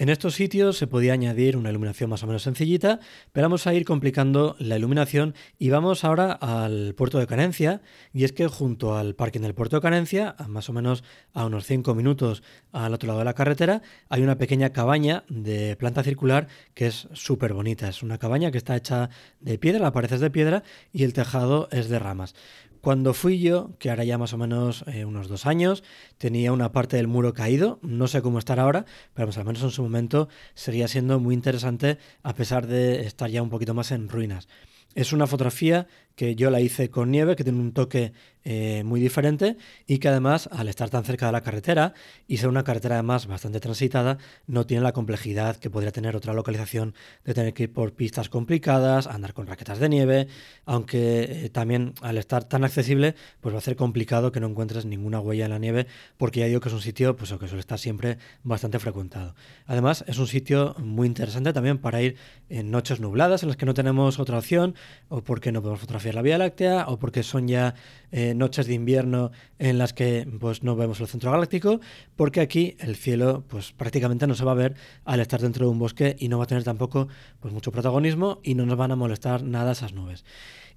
En 0.00 0.08
estos 0.08 0.34
sitios 0.34 0.78
se 0.78 0.86
podía 0.86 1.12
añadir 1.12 1.58
una 1.58 1.68
iluminación 1.68 2.08
más 2.08 2.22
o 2.22 2.26
menos 2.26 2.40
sencillita, 2.40 3.00
pero 3.32 3.44
vamos 3.44 3.66
a 3.66 3.74
ir 3.74 3.84
complicando 3.84 4.56
la 4.58 4.78
iluminación 4.78 5.34
y 5.58 5.68
vamos 5.68 6.04
ahora 6.04 6.32
al 6.32 6.94
puerto 6.94 7.18
de 7.18 7.26
Canencia. 7.26 7.82
Y 8.14 8.24
es 8.24 8.32
que 8.32 8.46
junto 8.46 8.96
al 8.96 9.14
parking 9.14 9.42
del 9.42 9.52
puerto 9.52 9.76
de 9.76 9.82
Canencia, 9.82 10.34
a 10.38 10.48
más 10.48 10.70
o 10.70 10.72
menos 10.72 11.04
a 11.34 11.44
unos 11.44 11.66
5 11.66 11.94
minutos 11.94 12.42
al 12.72 12.94
otro 12.94 13.08
lado 13.08 13.18
de 13.18 13.26
la 13.26 13.34
carretera, 13.34 13.82
hay 14.08 14.22
una 14.22 14.38
pequeña 14.38 14.70
cabaña 14.70 15.24
de 15.28 15.76
planta 15.76 16.02
circular 16.02 16.48
que 16.72 16.86
es 16.86 17.06
súper 17.12 17.52
bonita. 17.52 17.86
Es 17.86 18.02
una 18.02 18.16
cabaña 18.16 18.50
que 18.50 18.56
está 18.56 18.76
hecha 18.76 19.10
de 19.40 19.58
piedra, 19.58 19.80
la 19.80 19.92
pared 19.92 20.10
es 20.10 20.20
de 20.20 20.30
piedra 20.30 20.62
y 20.94 21.04
el 21.04 21.12
tejado 21.12 21.68
es 21.72 21.90
de 21.90 21.98
ramas. 21.98 22.34
Cuando 22.80 23.12
fui 23.12 23.40
yo, 23.40 23.76
que 23.78 23.90
ahora 23.90 24.04
ya 24.04 24.16
más 24.16 24.32
o 24.32 24.38
menos 24.38 24.84
eh, 24.86 25.04
unos 25.04 25.28
dos 25.28 25.44
años, 25.44 25.84
tenía 26.16 26.52
una 26.52 26.72
parte 26.72 26.96
del 26.96 27.08
muro 27.08 27.34
caído, 27.34 27.78
no 27.82 28.08
sé 28.08 28.22
cómo 28.22 28.38
estar 28.38 28.58
ahora, 28.58 28.86
pero 29.12 29.26
pues 29.26 29.36
al 29.36 29.44
menos 29.44 29.62
en 29.62 29.70
su 29.70 29.82
momento 29.82 30.28
seguía 30.54 30.88
siendo 30.88 31.20
muy 31.20 31.34
interesante 31.34 31.98
a 32.22 32.34
pesar 32.34 32.66
de 32.66 33.02
estar 33.02 33.28
ya 33.28 33.42
un 33.42 33.50
poquito 33.50 33.74
más 33.74 33.90
en 33.90 34.08
ruinas. 34.08 34.48
Es 34.94 35.12
una 35.12 35.26
fotografía 35.26 35.86
que 36.20 36.36
yo 36.36 36.50
la 36.50 36.60
hice 36.60 36.90
con 36.90 37.10
nieve, 37.10 37.34
que 37.34 37.44
tiene 37.44 37.58
un 37.60 37.72
toque 37.72 38.12
eh, 38.44 38.82
muy 38.84 39.00
diferente 39.00 39.56
y 39.86 39.98
que 40.00 40.08
además, 40.08 40.50
al 40.52 40.68
estar 40.68 40.90
tan 40.90 41.02
cerca 41.02 41.24
de 41.24 41.32
la 41.32 41.40
carretera 41.40 41.94
y 42.28 42.36
ser 42.36 42.50
una 42.50 42.62
carretera 42.62 42.96
además 42.96 43.26
bastante 43.26 43.58
transitada, 43.58 44.18
no 44.46 44.66
tiene 44.66 44.82
la 44.82 44.92
complejidad 44.92 45.56
que 45.56 45.70
podría 45.70 45.92
tener 45.92 46.16
otra 46.16 46.34
localización 46.34 46.94
de 47.24 47.32
tener 47.32 47.54
que 47.54 47.62
ir 47.62 47.72
por 47.72 47.94
pistas 47.94 48.28
complicadas, 48.28 49.06
andar 49.06 49.32
con 49.32 49.46
raquetas 49.46 49.78
de 49.78 49.88
nieve, 49.88 50.28
aunque 50.66 51.44
eh, 51.44 51.48
también 51.48 51.94
al 52.02 52.18
estar 52.18 52.44
tan 52.44 52.64
accesible, 52.64 53.14
pues 53.40 53.54
va 53.54 53.58
a 53.58 53.62
ser 53.62 53.76
complicado 53.76 54.30
que 54.30 54.40
no 54.40 54.46
encuentres 54.46 54.84
ninguna 54.84 55.20
huella 55.20 55.46
en 55.46 55.52
la 55.52 55.58
nieve, 55.58 55.86
porque 56.18 56.40
ya 56.40 56.46
digo 56.46 56.60
que 56.60 56.68
es 56.68 56.74
un 56.74 56.82
sitio 56.82 57.16
pues, 57.16 57.32
que 57.32 57.48
suele 57.48 57.60
estar 57.60 57.78
siempre 57.78 58.18
bastante 58.42 58.78
frecuentado. 58.78 59.34
Además, 59.64 60.04
es 60.06 60.18
un 60.18 60.26
sitio 60.26 60.74
muy 60.78 61.06
interesante 61.06 61.54
también 61.54 61.78
para 61.78 62.02
ir 62.02 62.16
en 62.50 62.70
noches 62.70 63.00
nubladas 63.00 63.42
en 63.42 63.48
las 63.48 63.56
que 63.56 63.64
no 63.64 63.72
tenemos 63.72 64.18
otra 64.18 64.36
opción, 64.36 64.74
o 65.08 65.22
porque 65.22 65.50
no 65.50 65.62
podemos 65.62 65.80
fotografiar 65.80 66.09
la 66.12 66.22
Vía 66.22 66.38
Láctea, 66.38 66.86
o 66.88 66.98
porque 66.98 67.22
son 67.22 67.48
ya 67.48 67.74
eh, 68.12 68.34
noches 68.34 68.66
de 68.66 68.74
invierno 68.74 69.30
en 69.58 69.78
las 69.78 69.92
que 69.92 70.26
pues, 70.40 70.62
no 70.62 70.76
vemos 70.76 71.00
el 71.00 71.06
centro 71.06 71.30
galáctico, 71.30 71.80
porque 72.16 72.40
aquí 72.40 72.76
el 72.80 72.96
cielo 72.96 73.44
pues, 73.48 73.72
prácticamente 73.72 74.26
no 74.26 74.34
se 74.34 74.44
va 74.44 74.52
a 74.52 74.56
ver 74.56 74.74
al 75.04 75.20
estar 75.20 75.40
dentro 75.40 75.66
de 75.66 75.72
un 75.72 75.78
bosque 75.78 76.16
y 76.18 76.28
no 76.28 76.38
va 76.38 76.44
a 76.44 76.46
tener 76.46 76.64
tampoco 76.64 77.08
pues, 77.40 77.52
mucho 77.54 77.72
protagonismo 77.72 78.40
y 78.42 78.54
no 78.54 78.66
nos 78.66 78.76
van 78.76 78.92
a 78.92 78.96
molestar 78.96 79.42
nada 79.42 79.72
esas 79.72 79.92
nubes. 79.92 80.24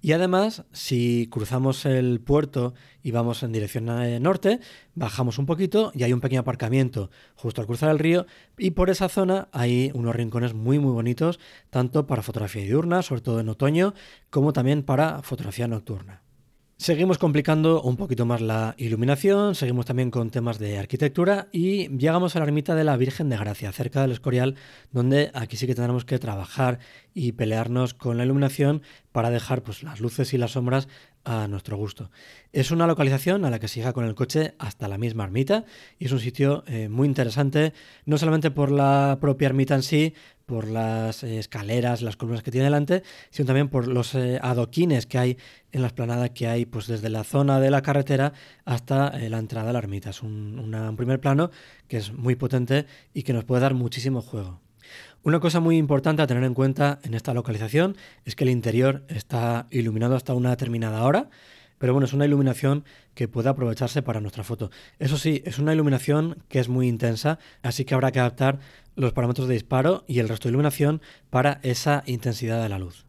Y 0.04 0.12
además, 0.12 0.66
si 0.74 1.30
cruzamos 1.32 1.86
el 1.86 2.20
puerto 2.20 2.74
y 3.04 3.12
vamos 3.12 3.42
en 3.42 3.54
dirección 3.54 3.88
eh, 4.04 4.20
norte, 4.20 4.60
bajamos 4.96 5.40
un 5.40 5.46
poquito 5.46 5.94
y 5.96 6.04
hay 6.04 6.12
un 6.12 6.20
pequeño 6.20 6.42
aparcamiento 6.42 7.10
justo 7.36 7.62
al 7.62 7.68
cruzar 7.68 7.90
el 7.90 8.00
río 8.00 8.26
y 8.58 8.72
por 8.72 8.90
esa 8.90 9.08
zona 9.08 9.48
hay 9.54 9.92
unos 9.94 10.14
rincones 10.14 10.54
muy 10.54 10.78
muy 10.78 10.92
bonitos, 10.92 11.40
tanto 11.70 12.06
para 12.06 12.22
fotografía 12.22 12.64
diurna, 12.64 13.02
sobre 13.02 13.22
todo 13.22 13.40
en 13.40 13.48
otoño, 13.48 13.94
como 14.30 14.52
también 14.52 14.84
para 14.84 15.22
fotografía 15.22 15.70
nocturna. 15.70 16.22
Seguimos 16.84 17.18
complicando 17.18 17.82
un 17.82 17.96
poquito 17.96 18.26
más 18.26 18.42
la 18.42 18.76
iluminación, 18.78 19.56
seguimos 19.56 19.86
también 19.86 20.12
con 20.12 20.32
temas 20.32 20.60
de 20.60 20.78
arquitectura 20.78 21.48
y 21.54 21.88
llegamos 21.98 22.36
a 22.36 22.40
la 22.40 22.46
ermita 22.46 22.76
de 22.76 22.84
la 22.84 22.98
Virgen 22.98 23.30
de 23.30 23.38
Gracia, 23.38 23.72
cerca 23.72 24.02
del 24.02 24.12
Escorial, 24.12 24.56
donde 24.92 25.32
aquí 25.34 25.56
sí 25.56 25.66
que 25.66 25.76
tendremos 25.76 26.04
que 26.04 26.20
trabajar 26.20 26.80
y 27.14 27.32
pelearnos 27.32 27.94
con 27.94 28.18
la 28.18 28.26
iluminación 28.26 28.82
para 29.14 29.30
dejar 29.30 29.64
pues, 29.64 29.82
las 29.82 30.02
luces 30.02 30.34
y 30.34 30.38
las 30.38 30.52
sombras 30.52 30.90
a 31.24 31.48
nuestro 31.48 31.78
gusto. 31.78 32.12
Es 32.52 32.70
una 32.70 32.86
localización 32.86 33.46
a 33.46 33.50
la 33.50 33.60
que 33.60 33.70
se 33.70 33.80
llega 33.80 33.94
con 33.94 34.04
el 34.04 34.14
coche 34.14 34.56
hasta 34.60 34.90
la 34.90 34.98
misma 34.98 35.24
ermita 35.24 35.64
y 36.00 36.08
es 36.08 36.12
un 36.12 36.20
sitio 36.20 36.66
eh, 36.68 36.90
muy 36.90 37.08
interesante, 37.08 37.72
no 38.06 38.18
solamente 38.18 38.52
por 38.52 38.72
la 38.72 39.20
propia 39.22 39.46
ermita 39.46 39.74
en 39.76 39.84
sí, 39.84 40.16
por 40.46 40.68
las 40.68 41.24
eh, 41.24 41.40
escaleras, 41.40 42.02
las 42.02 42.18
columnas 42.18 42.44
que 42.44 42.52
tiene 42.52 42.66
delante, 42.66 43.04
sino 43.30 43.48
también 43.48 43.70
por 43.70 43.88
los 43.88 44.16
eh, 44.16 44.40
adoquines 44.42 45.06
que 45.06 45.18
hay 45.18 45.38
en 45.72 45.82
la 45.82 45.88
esplanada 45.88 46.30
que 46.30 46.48
hay 46.48 46.66
pues 46.66 46.88
desde 46.88 47.10
la 47.10 47.24
zona 47.24 47.60
de 47.60 47.72
la 47.72 47.82
carretera 47.82 48.34
hasta 48.66 49.18
la 49.18 49.40
entrada 49.40 49.70
a 49.70 49.74
la 49.74 49.80
ermita. 49.80 50.10
Es 50.12 50.22
un 50.22 50.94
primer 50.98 51.20
plano 51.20 51.50
que 51.88 51.98
es 51.98 52.14
muy 52.14 52.36
potente 52.36 52.86
y 53.14 53.24
que 53.24 53.34
nos 53.34 53.46
puede 53.46 53.62
dar 53.62 53.74
muchísimo 53.74 54.22
juego. 54.22 54.62
Una 55.24 55.40
cosa 55.40 55.62
muy 55.62 55.78
importante 55.78 56.22
a 56.22 56.28
tener 56.28 56.44
en 56.44 56.54
cuenta 56.54 57.00
en 57.04 57.14
esta 57.14 57.34
localización 57.34 57.96
es 58.26 58.36
que 58.36 58.44
el 58.44 58.50
interior 58.50 59.06
está 59.08 59.68
iluminado 59.72 60.16
hasta 60.16 60.34
una 60.34 60.50
determinada 60.50 61.04
hora, 61.04 61.30
pero 61.84 61.92
bueno, 61.92 62.06
es 62.06 62.14
una 62.14 62.24
iluminación 62.24 62.86
que 63.14 63.28
puede 63.28 63.50
aprovecharse 63.50 64.02
para 64.02 64.22
nuestra 64.22 64.46
foto. 64.46 64.72
Eso 65.00 65.18
sí, 65.18 65.44
es 65.46 65.60
una 65.60 65.74
iluminación 65.74 66.38
que 66.48 66.60
es 66.60 66.70
muy 66.70 66.88
intensa, 66.88 67.40
así 67.62 67.84
que 67.84 67.94
habrá 67.94 68.14
que 68.14 68.22
adaptar 68.22 68.60
los 68.96 69.12
parámetros 69.12 69.50
de 69.50 69.56
disparo 69.56 70.06
y 70.08 70.20
el 70.20 70.30
resto 70.30 70.48
de 70.48 70.52
iluminación 70.52 71.02
para 71.30 71.60
esa 71.62 72.04
intensidad 72.06 72.64
de 72.64 72.70
la 72.70 72.80
luz. 72.80 73.06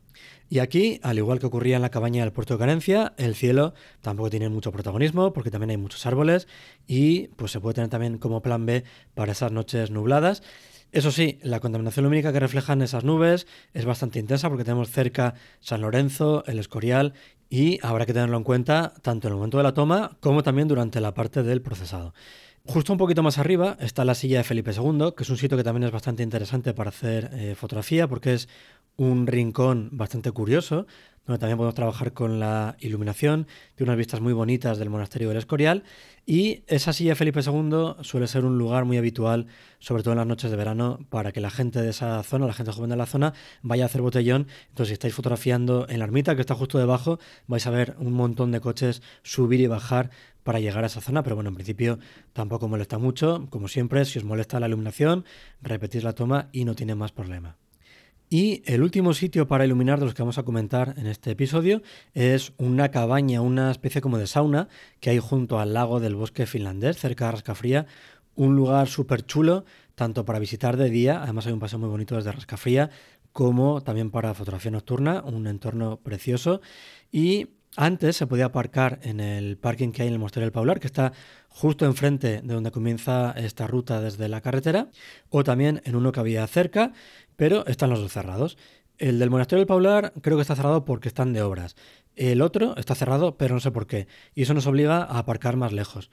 Y 0.49 0.59
aquí, 0.59 0.99
al 1.04 1.19
igual 1.19 1.38
que 1.38 1.47
ocurría 1.47 1.76
en 1.76 1.83
la 1.83 1.93
cabaña 1.93 2.25
del 2.25 2.33
puerto 2.33 2.54
de 2.54 2.59
Carencia, 2.59 3.14
el 3.16 3.37
cielo 3.37 3.75
tampoco 4.02 4.31
tiene 4.31 4.49
mucho 4.49 4.73
protagonismo 4.73 5.33
porque 5.33 5.52
también 5.52 5.71
hay 5.71 5.76
muchos 5.76 6.04
árboles 6.04 6.49
y 6.88 7.28
pues 7.37 7.52
se 7.52 7.61
puede 7.61 7.75
tener 7.75 7.90
también 7.90 8.19
como 8.19 8.43
plan 8.43 8.66
B 8.66 8.83
para 9.14 9.31
esas 9.31 9.52
noches 9.52 9.93
nubladas 9.93 10.43
eso 10.95 11.11
sí, 11.11 11.40
la 11.43 11.59
contaminación 11.59 12.04
lumínica 12.04 12.33
que 12.33 12.38
reflejan 12.38 12.81
esas 12.81 13.02
nubes 13.02 13.49
es 13.73 13.85
bastante 13.85 14.21
intensa 14.21 14.49
porque 14.49 14.62
tenemos 14.62 14.93
cerca 14.93 15.35
San 15.59 15.81
Lorenzo, 15.81 16.45
el 16.47 16.61
Escorial 16.61 17.14
y 17.55 17.79
habrá 17.83 18.05
que 18.05 18.13
tenerlo 18.13 18.37
en 18.37 18.43
cuenta 18.43 18.95
tanto 19.01 19.29
en 19.29 19.33
el 19.33 19.37
momento 19.37 19.59
de 19.59 19.63
la 19.63 19.73
toma 19.73 20.17
como 20.19 20.43
también 20.43 20.67
durante 20.67 21.01
la 21.01 21.15
parte 21.15 21.45
del 21.45 21.63
procesado. 21.63 22.13
Justo 22.67 22.93
un 22.93 22.99
poquito 22.99 23.23
más 23.23 23.39
arriba 23.39 23.77
está 23.79 24.05
la 24.05 24.17
silla 24.17 24.39
de 24.39 24.45
Felipe 24.45 24.73
II, 24.73 25.13
que 25.17 25.23
es 25.23 25.31
un 25.31 25.37
sitio 25.37 25.57
que 25.57 25.63
también 25.63 25.85
es 25.85 25.93
bastante 25.93 26.25
interesante 26.25 26.75
para 26.75 26.89
hacer 26.89 27.31
eh, 27.33 27.55
fotografía 27.55 28.09
porque 28.09 28.35
es 28.35 28.49
un 28.97 29.29
rincón 29.29 29.91
bastante 29.93 30.33
curioso 30.33 30.89
donde 31.26 31.38
también 31.38 31.57
podemos 31.57 31.75
trabajar 31.75 32.12
con 32.12 32.38
la 32.38 32.76
iluminación, 32.81 33.47
de 33.76 33.85
unas 33.85 33.97
vistas 33.97 34.21
muy 34.21 34.33
bonitas 34.33 34.78
del 34.78 34.90
monasterio 34.90 35.28
del 35.28 35.38
Escorial. 35.38 35.85
Y 36.26 36.64
esa 36.66 36.93
silla 36.93 37.14
Felipe 37.14 37.40
II 37.40 37.97
suele 38.02 38.26
ser 38.26 38.45
un 38.45 38.59
lugar 38.59 38.85
muy 38.85 38.97
habitual, 38.97 39.47
sobre 39.78 40.02
todo 40.02 40.12
en 40.12 40.19
las 40.19 40.26
noches 40.26 40.50
de 40.50 40.57
verano, 40.57 41.00
para 41.11 41.33
que 41.33 41.40
la 41.40 41.50
gente 41.50 41.83
de 41.83 41.90
esa 41.90 42.23
zona, 42.23 42.47
la 42.47 42.54
gente 42.54 42.73
joven 42.73 42.90
de 42.90 42.97
la 42.97 43.07
zona, 43.07 43.35
vaya 43.62 43.85
a 43.85 43.87
hacer 43.87 44.02
botellón. 44.02 44.47
Entonces, 44.69 44.88
si 44.88 44.93
estáis 44.95 45.14
fotografiando 45.14 45.87
en 45.88 45.99
la 45.99 46.04
ermita, 46.04 46.35
que 46.35 46.40
está 46.40 46.54
justo 46.54 46.78
debajo, 46.78 47.19
vais 47.47 47.66
a 47.66 47.71
ver 47.71 47.95
un 47.99 48.12
montón 48.12 48.52
de 48.52 48.61
coches 48.61 49.02
subir 49.23 49.61
y 49.61 49.66
bajar 49.66 50.11
para 50.43 50.61
llegar 50.61 50.85
a 50.85 50.88
esa 50.88 51.00
zona, 51.00 51.23
pero 51.23 51.37
bueno, 51.37 51.49
en 51.49 51.54
principio 51.54 51.99
tampoco 52.33 52.69
molesta 52.69 52.99
mucho. 52.99 53.47
Como 53.50 53.69
siempre, 53.69 54.04
si 54.04 54.19
os 54.19 54.25
molesta 54.25 54.61
la 54.61 54.69
iluminación, 54.69 55.25
repetís 55.62 56.04
la 56.04 56.12
toma 56.12 56.49
y 56.52 56.64
no 56.64 56.75
tiene 56.75 56.95
más 56.95 57.12
problema. 57.12 57.57
Y 58.37 58.64
el 58.67 58.83
último 58.83 59.14
sitio 59.14 59.47
para 59.47 59.64
iluminar 59.64 60.00
de 60.00 60.07
los 60.07 60.14
que 60.14 60.23
vamos 60.23 60.38
a 60.38 60.43
comentar 60.43 60.95
en 60.97 61.07
este 61.07 61.31
episodio 61.31 61.83
es 62.14 62.53
una 62.57 62.91
cabaña, 62.91 63.41
una 63.41 63.71
especie 63.71 64.00
como 64.00 64.19
de 64.19 64.26
sauna 64.26 64.67
que 64.99 65.11
hay 65.11 65.21
junto 65.21 65.61
al 65.61 65.73
lago 65.73 66.00
del 66.00 66.17
bosque 66.17 66.45
finlandés, 66.45 66.99
cerca 66.99 67.26
de 67.26 67.31
Rascafría. 67.31 67.87
Un 68.35 68.57
lugar 68.57 68.88
súper 68.88 69.25
chulo, 69.25 69.64
tanto 69.95 70.25
para 70.25 70.41
visitar 70.41 70.76
de 70.76 70.91
día, 70.91 71.23
además 71.23 71.47
hay 71.47 71.53
un 71.53 71.61
paseo 71.61 71.79
muy 71.79 71.88
bonito 71.88 72.17
desde 72.17 72.33
Rascafría, 72.33 72.91
como 73.31 73.83
también 73.83 74.11
para 74.11 74.35
fotografía 74.35 74.73
nocturna, 74.73 75.23
un 75.23 75.47
entorno 75.47 76.00
precioso. 76.00 76.61
Y 77.12 77.50
antes 77.76 78.16
se 78.16 78.26
podía 78.26 78.47
aparcar 78.47 79.00
en 79.02 79.21
el 79.21 79.57
parking 79.57 79.90
que 79.90 80.02
hay 80.02 80.09
en 80.09 80.14
el 80.14 80.19
Monasterio 80.19 80.47
del 80.47 80.52
Paular, 80.52 80.81
que 80.81 80.87
está 80.87 81.12
justo 81.49 81.87
enfrente 81.87 82.40
de 82.43 82.54
donde 82.54 82.71
comienza 82.71 83.33
esta 83.37 83.66
ruta 83.66 84.00
desde 84.00 84.28
la 84.28 84.40
carretera, 84.40 84.88
o 85.31 85.45
también 85.45 85.83
en 85.85 85.97
uno 85.97 86.12
que 86.12 86.21
había 86.21 86.47
cerca, 86.47 86.93
pero 87.37 87.66
están 87.66 87.90
los 87.90 88.00
dos 88.00 88.12
cerrados. 88.12 88.57
El 88.99 89.19
del 89.19 89.31
Monasterio 89.31 89.61
del 89.61 89.66
Paular 89.66 90.12
creo 90.21 90.37
que 90.37 90.43
está 90.43 90.54
cerrado 90.54 90.85
porque 90.85 91.09
están 91.09 91.33
de 91.33 91.43
obras. 91.43 91.75
El 92.16 92.43
otro 92.43 92.76
está 92.76 92.95
cerrado, 92.95 93.37
pero 93.37 93.54
no 93.54 93.61
sé 93.61 93.73
por 93.73 93.87
qué. 93.87 94.07
Y 94.35 94.43
eso 94.43 94.54
nos 94.54 94.66
obliga 94.66 94.99
a 94.99 95.19
aparcar 95.19 95.57
más 95.57 95.73
lejos. 95.73 96.11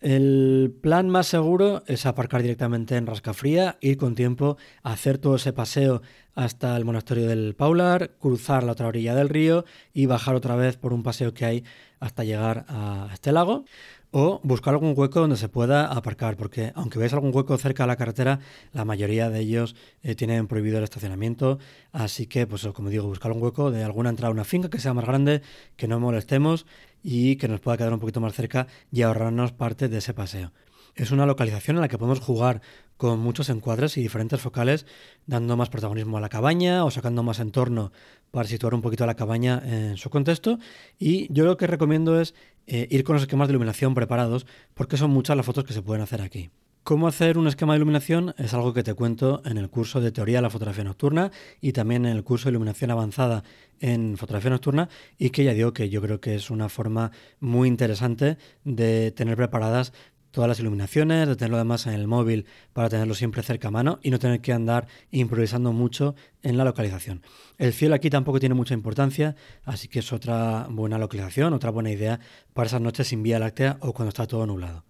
El 0.00 0.74
plan 0.80 1.10
más 1.10 1.26
seguro 1.26 1.82
es 1.86 2.06
aparcar 2.06 2.40
directamente 2.40 2.96
en 2.96 3.06
Rascafría, 3.06 3.76
ir 3.82 3.98
con 3.98 4.14
tiempo, 4.14 4.56
hacer 4.82 5.18
todo 5.18 5.36
ese 5.36 5.52
paseo 5.52 6.00
hasta 6.34 6.74
el 6.78 6.86
monasterio 6.86 7.28
del 7.28 7.54
Paular, 7.54 8.12
cruzar 8.18 8.64
la 8.64 8.72
otra 8.72 8.86
orilla 8.86 9.14
del 9.14 9.28
río 9.28 9.66
y 9.92 10.06
bajar 10.06 10.34
otra 10.36 10.56
vez 10.56 10.78
por 10.78 10.94
un 10.94 11.02
paseo 11.02 11.34
que 11.34 11.44
hay 11.44 11.64
hasta 11.98 12.24
llegar 12.24 12.64
a 12.68 13.10
este 13.12 13.30
lago 13.30 13.66
o 14.12 14.40
buscar 14.42 14.74
algún 14.74 14.94
hueco 14.96 15.20
donde 15.20 15.36
se 15.36 15.48
pueda 15.48 15.86
aparcar, 15.86 16.36
porque 16.36 16.72
aunque 16.74 16.98
veáis 16.98 17.12
algún 17.12 17.34
hueco 17.34 17.56
cerca 17.58 17.84
de 17.84 17.88
la 17.88 17.96
carretera, 17.96 18.40
la 18.72 18.84
mayoría 18.84 19.30
de 19.30 19.40
ellos 19.40 19.76
eh, 20.02 20.14
tienen 20.14 20.46
prohibido 20.46 20.78
el 20.78 20.84
estacionamiento, 20.84 21.58
así 21.92 22.26
que, 22.26 22.46
pues 22.46 22.66
como 22.74 22.90
digo, 22.90 23.06
buscar 23.06 23.32
un 23.32 23.42
hueco 23.42 23.70
de 23.70 23.84
alguna 23.84 24.10
entrada 24.10 24.28
a 24.28 24.32
una 24.32 24.44
finca 24.44 24.68
que 24.68 24.78
sea 24.78 24.94
más 24.94 25.04
grande, 25.04 25.42
que 25.76 25.88
no 25.88 26.00
molestemos 26.00 26.66
y 27.02 27.36
que 27.36 27.48
nos 27.48 27.60
pueda 27.60 27.76
quedar 27.76 27.92
un 27.92 28.00
poquito 28.00 28.20
más 28.20 28.34
cerca 28.34 28.66
y 28.90 29.02
ahorrarnos 29.02 29.52
parte 29.52 29.88
de 29.88 29.98
ese 29.98 30.14
paseo. 30.14 30.52
Es 30.96 31.12
una 31.12 31.24
localización 31.24 31.76
en 31.76 31.82
la 31.82 31.88
que 31.88 31.98
podemos 31.98 32.20
jugar 32.20 32.60
con 32.96 33.20
muchos 33.20 33.48
encuadres 33.48 33.96
y 33.96 34.02
diferentes 34.02 34.40
focales, 34.40 34.84
dando 35.26 35.56
más 35.56 35.70
protagonismo 35.70 36.18
a 36.18 36.20
la 36.20 36.28
cabaña 36.28 36.84
o 36.84 36.90
sacando 36.90 37.22
más 37.22 37.40
entorno 37.40 37.92
para 38.30 38.48
situar 38.48 38.74
un 38.74 38.82
poquito 38.82 39.04
a 39.04 39.06
la 39.06 39.14
cabaña 39.14 39.62
en 39.64 39.96
su 39.96 40.10
contexto. 40.10 40.58
Y 40.98 41.32
yo 41.32 41.44
lo 41.44 41.56
que 41.56 41.66
recomiendo 41.66 42.20
es 42.20 42.34
eh, 42.72 42.86
ir 42.88 43.02
con 43.02 43.14
los 43.14 43.22
esquemas 43.22 43.48
de 43.48 43.52
iluminación 43.52 43.94
preparados, 43.94 44.46
porque 44.74 44.96
son 44.96 45.10
muchas 45.10 45.36
las 45.36 45.44
fotos 45.44 45.64
que 45.64 45.72
se 45.72 45.82
pueden 45.82 46.02
hacer 46.02 46.22
aquí. 46.22 46.50
Cómo 46.84 47.08
hacer 47.08 47.36
un 47.36 47.48
esquema 47.48 47.72
de 47.72 47.78
iluminación 47.78 48.32
es 48.38 48.54
algo 48.54 48.72
que 48.72 48.84
te 48.84 48.94
cuento 48.94 49.42
en 49.44 49.58
el 49.58 49.68
curso 49.70 50.00
de 50.00 50.12
teoría 50.12 50.38
de 50.38 50.42
la 50.42 50.50
fotografía 50.50 50.84
nocturna 50.84 51.32
y 51.60 51.72
también 51.72 52.06
en 52.06 52.16
el 52.16 52.22
curso 52.22 52.44
de 52.44 52.52
iluminación 52.52 52.92
avanzada 52.92 53.42
en 53.80 54.16
fotografía 54.16 54.50
nocturna 54.50 54.88
y 55.18 55.30
que 55.30 55.42
ya 55.42 55.52
digo 55.52 55.72
que 55.72 55.90
yo 55.90 56.00
creo 56.00 56.20
que 56.20 56.36
es 56.36 56.48
una 56.48 56.68
forma 56.68 57.10
muy 57.40 57.66
interesante 57.66 58.38
de 58.62 59.10
tener 59.10 59.36
preparadas 59.36 59.92
todas 60.30 60.48
las 60.48 60.60
iluminaciones, 60.60 61.28
de 61.28 61.36
tenerlo 61.36 61.56
además 61.56 61.86
en 61.86 61.94
el 61.94 62.06
móvil 62.06 62.46
para 62.72 62.88
tenerlo 62.88 63.14
siempre 63.14 63.42
cerca 63.42 63.68
a 63.68 63.70
mano 63.70 63.98
y 64.02 64.10
no 64.10 64.18
tener 64.18 64.40
que 64.40 64.52
andar 64.52 64.86
improvisando 65.10 65.72
mucho 65.72 66.14
en 66.42 66.56
la 66.56 66.64
localización. 66.64 67.22
El 67.58 67.72
cielo 67.72 67.94
aquí 67.94 68.10
tampoco 68.10 68.40
tiene 68.40 68.54
mucha 68.54 68.74
importancia, 68.74 69.36
así 69.64 69.88
que 69.88 70.00
es 70.00 70.12
otra 70.12 70.66
buena 70.70 70.98
localización, 70.98 71.52
otra 71.52 71.70
buena 71.70 71.90
idea 71.90 72.20
para 72.54 72.66
esas 72.66 72.80
noches 72.80 73.08
sin 73.08 73.22
vía 73.22 73.38
láctea 73.38 73.78
o 73.80 73.92
cuando 73.92 74.10
está 74.10 74.26
todo 74.26 74.46
nublado. 74.46 74.84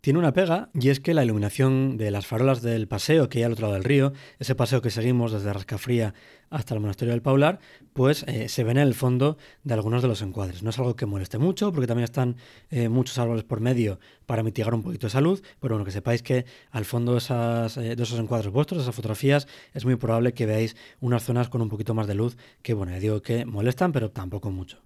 Tiene 0.00 0.18
una 0.18 0.32
pega 0.32 0.70
y 0.72 0.88
es 0.88 0.98
que 0.98 1.12
la 1.12 1.24
iluminación 1.24 1.98
de 1.98 2.10
las 2.10 2.26
farolas 2.26 2.62
del 2.62 2.88
paseo 2.88 3.28
que 3.28 3.38
hay 3.38 3.44
al 3.44 3.52
otro 3.52 3.64
lado 3.66 3.74
del 3.74 3.84
río, 3.84 4.14
ese 4.38 4.54
paseo 4.54 4.80
que 4.80 4.88
seguimos 4.88 5.30
desde 5.30 5.52
Rascafría 5.52 6.14
hasta 6.48 6.72
el 6.72 6.80
monasterio 6.80 7.12
del 7.12 7.20
Paular, 7.20 7.60
pues 7.92 8.22
eh, 8.26 8.48
se 8.48 8.64
ven 8.64 8.78
en 8.78 8.86
el 8.86 8.94
fondo 8.94 9.36
de 9.62 9.74
algunos 9.74 10.00
de 10.00 10.08
los 10.08 10.22
encuadres. 10.22 10.62
No 10.62 10.70
es 10.70 10.78
algo 10.78 10.96
que 10.96 11.04
moleste 11.04 11.36
mucho 11.36 11.70
porque 11.70 11.86
también 11.86 12.04
están 12.04 12.36
eh, 12.70 12.88
muchos 12.88 13.18
árboles 13.18 13.44
por 13.44 13.60
medio 13.60 14.00
para 14.24 14.42
mitigar 14.42 14.72
un 14.72 14.82
poquito 14.82 15.06
esa 15.06 15.20
luz, 15.20 15.42
pero 15.60 15.74
bueno, 15.74 15.84
que 15.84 15.90
sepáis 15.90 16.22
que 16.22 16.46
al 16.70 16.86
fondo 16.86 17.12
de, 17.12 17.18
esas, 17.18 17.76
eh, 17.76 17.94
de 17.94 18.02
esos 18.02 18.18
encuadres 18.18 18.50
vuestros, 18.50 18.80
esas 18.80 18.94
fotografías, 18.94 19.48
es 19.74 19.84
muy 19.84 19.96
probable 19.96 20.32
que 20.32 20.46
veáis 20.46 20.76
unas 21.00 21.24
zonas 21.24 21.50
con 21.50 21.60
un 21.60 21.68
poquito 21.68 21.92
más 21.92 22.06
de 22.06 22.14
luz 22.14 22.38
que, 22.62 22.72
bueno, 22.72 22.98
digo 22.98 23.20
que 23.20 23.44
molestan, 23.44 23.92
pero 23.92 24.10
tampoco 24.10 24.50
mucho. 24.50 24.78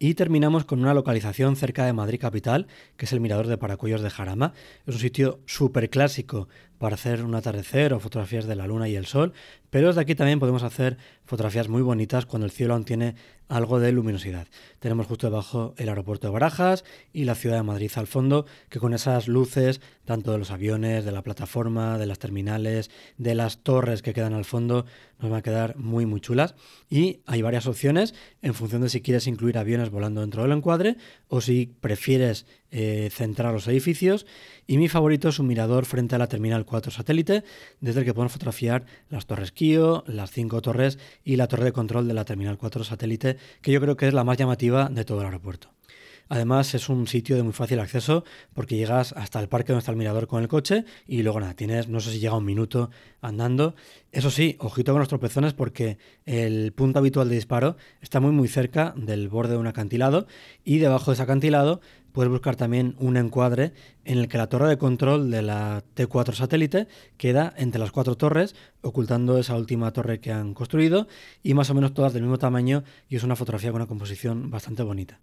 Y 0.00 0.14
terminamos 0.14 0.64
con 0.64 0.78
una 0.78 0.94
localización 0.94 1.56
cerca 1.56 1.84
de 1.84 1.92
Madrid 1.92 2.20
capital, 2.20 2.68
que 2.96 3.06
es 3.06 3.12
el 3.12 3.20
Mirador 3.20 3.48
de 3.48 3.58
Paracuellos 3.58 4.00
de 4.00 4.10
Jarama. 4.10 4.52
Es 4.86 4.94
un 4.94 5.00
sitio 5.00 5.40
súper 5.44 5.90
clásico 5.90 6.48
para 6.78 6.94
hacer 6.94 7.24
un 7.24 7.34
atardecer 7.34 7.92
o 7.92 8.00
fotografías 8.00 8.46
de 8.46 8.56
la 8.56 8.66
luna 8.66 8.88
y 8.88 8.96
el 8.96 9.06
sol, 9.06 9.32
pero 9.70 9.88
desde 9.88 10.00
aquí 10.00 10.14
también 10.14 10.40
podemos 10.40 10.62
hacer 10.62 10.96
fotografías 11.24 11.68
muy 11.68 11.82
bonitas 11.82 12.24
cuando 12.24 12.46
el 12.46 12.52
cielo 12.52 12.74
aún 12.74 12.84
tiene 12.84 13.16
algo 13.48 13.80
de 13.80 13.92
luminosidad. 13.92 14.46
Tenemos 14.78 15.06
justo 15.06 15.26
debajo 15.26 15.74
el 15.76 15.88
aeropuerto 15.88 16.26
de 16.26 16.32
Barajas 16.32 16.84
y 17.12 17.24
la 17.24 17.34
ciudad 17.34 17.56
de 17.56 17.62
Madrid 17.62 17.90
al 17.96 18.06
fondo, 18.06 18.46
que 18.68 18.78
con 18.78 18.94
esas 18.94 19.28
luces, 19.28 19.80
tanto 20.04 20.32
de 20.32 20.38
los 20.38 20.50
aviones, 20.50 21.04
de 21.04 21.12
la 21.12 21.22
plataforma, 21.22 21.98
de 21.98 22.06
las 22.06 22.18
terminales, 22.18 22.90
de 23.16 23.34
las 23.34 23.58
torres 23.58 24.02
que 24.02 24.14
quedan 24.14 24.34
al 24.34 24.44
fondo, 24.44 24.86
nos 25.18 25.30
van 25.30 25.40
a 25.40 25.42
quedar 25.42 25.76
muy 25.76 26.06
muy 26.06 26.20
chulas. 26.20 26.54
Y 26.88 27.20
hay 27.26 27.42
varias 27.42 27.66
opciones 27.66 28.14
en 28.42 28.54
función 28.54 28.82
de 28.82 28.88
si 28.88 29.02
quieres 29.02 29.26
incluir 29.26 29.58
aviones 29.58 29.90
volando 29.90 30.20
dentro 30.20 30.42
del 30.42 30.52
encuadre 30.52 30.96
o 31.28 31.40
si 31.40 31.74
prefieres 31.80 32.46
eh, 32.70 33.08
centrar 33.12 33.52
los 33.52 33.66
edificios. 33.68 34.26
Y 34.66 34.78
mi 34.78 34.88
favorito 34.88 35.28
es 35.28 35.38
un 35.38 35.46
mirador 35.46 35.86
frente 35.86 36.14
a 36.14 36.18
la 36.18 36.26
Terminal 36.26 36.64
4 36.64 36.90
satélite, 36.92 37.44
desde 37.80 38.00
el 38.00 38.06
que 38.06 38.14
podemos 38.14 38.32
fotografiar 38.32 38.84
las 39.08 39.26
torres 39.26 39.52
Kio, 39.52 40.04
las 40.06 40.30
cinco 40.30 40.60
torres 40.60 40.98
y 41.24 41.36
la 41.36 41.48
torre 41.48 41.64
de 41.64 41.72
control 41.72 42.06
de 42.08 42.14
la 42.14 42.24
Terminal 42.24 42.58
4 42.58 42.84
satélite, 42.84 43.36
que 43.62 43.72
yo 43.72 43.80
creo 43.80 43.96
que 43.96 44.08
es 44.08 44.14
la 44.14 44.24
más 44.24 44.36
llamativa 44.36 44.88
de 44.88 45.04
todo 45.04 45.20
el 45.20 45.26
aeropuerto. 45.26 45.70
Además 46.28 46.74
es 46.74 46.88
un 46.88 47.06
sitio 47.06 47.36
de 47.36 47.42
muy 47.42 47.52
fácil 47.52 47.80
acceso 47.80 48.24
porque 48.52 48.76
llegas 48.76 49.12
hasta 49.12 49.40
el 49.40 49.48
parque 49.48 49.72
donde 49.72 49.80
está 49.80 49.92
el 49.92 49.96
mirador 49.96 50.26
con 50.26 50.42
el 50.42 50.48
coche 50.48 50.84
y 51.06 51.22
luego 51.22 51.40
nada, 51.40 51.54
tienes, 51.54 51.88
no 51.88 52.00
sé 52.00 52.12
si 52.12 52.20
llega 52.20 52.36
un 52.36 52.44
minuto 52.44 52.90
andando. 53.22 53.74
Eso 54.10 54.30
sí, 54.30 54.56
ojito 54.58 54.92
con 54.92 55.00
los 55.00 55.08
tropezones 55.08 55.52
porque 55.52 55.98
el 56.24 56.72
punto 56.72 56.98
habitual 56.98 57.28
de 57.28 57.34
disparo 57.34 57.76
está 58.00 58.20
muy 58.20 58.32
muy 58.32 58.48
cerca 58.48 58.94
del 58.96 59.28
borde 59.28 59.52
de 59.52 59.58
un 59.58 59.66
acantilado 59.66 60.26
y 60.64 60.78
debajo 60.78 61.10
de 61.10 61.14
ese 61.14 61.22
acantilado 61.24 61.82
puedes 62.12 62.30
buscar 62.32 62.56
también 62.56 62.96
un 62.98 63.18
encuadre 63.18 63.74
en 64.06 64.16
el 64.16 64.28
que 64.28 64.38
la 64.38 64.48
torre 64.48 64.68
de 64.70 64.78
control 64.78 65.30
de 65.30 65.42
la 65.42 65.84
T4 65.94 66.32
satélite 66.32 66.88
queda 67.18 67.52
entre 67.58 67.78
las 67.78 67.92
cuatro 67.92 68.16
torres, 68.16 68.56
ocultando 68.80 69.36
esa 69.36 69.56
última 69.56 69.92
torre 69.92 70.20
que 70.20 70.32
han 70.32 70.54
construido 70.54 71.06
y 71.42 71.52
más 71.52 71.68
o 71.68 71.74
menos 71.74 71.92
todas 71.92 72.14
del 72.14 72.22
mismo 72.22 72.38
tamaño 72.38 72.84
y 73.10 73.16
es 73.16 73.24
una 73.24 73.36
fotografía 73.36 73.70
con 73.70 73.82
una 73.82 73.88
composición 73.88 74.50
bastante 74.50 74.82
bonita. 74.82 75.20